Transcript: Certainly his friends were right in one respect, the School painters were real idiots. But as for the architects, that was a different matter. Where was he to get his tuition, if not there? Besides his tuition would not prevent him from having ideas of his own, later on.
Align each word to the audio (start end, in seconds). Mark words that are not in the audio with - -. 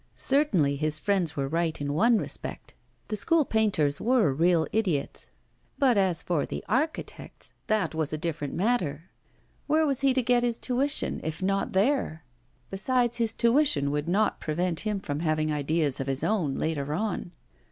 Certainly 0.15 0.77
his 0.77 0.97
friends 0.97 1.35
were 1.37 1.47
right 1.47 1.79
in 1.79 1.93
one 1.93 2.17
respect, 2.17 2.73
the 3.09 3.15
School 3.15 3.45
painters 3.45 4.01
were 4.01 4.33
real 4.33 4.65
idiots. 4.73 5.29
But 5.77 5.95
as 5.95 6.23
for 6.23 6.43
the 6.43 6.65
architects, 6.67 7.53
that 7.67 7.93
was 7.93 8.11
a 8.11 8.17
different 8.17 8.55
matter. 8.55 9.11
Where 9.67 9.85
was 9.85 10.01
he 10.01 10.15
to 10.15 10.23
get 10.23 10.41
his 10.41 10.57
tuition, 10.57 11.21
if 11.23 11.43
not 11.43 11.73
there? 11.73 12.23
Besides 12.71 13.17
his 13.17 13.35
tuition 13.35 13.91
would 13.91 14.07
not 14.09 14.39
prevent 14.39 14.79
him 14.79 14.99
from 14.99 15.19
having 15.19 15.51
ideas 15.53 15.99
of 15.99 16.07
his 16.07 16.23
own, 16.23 16.55
later 16.55 16.95
on. 16.95 17.33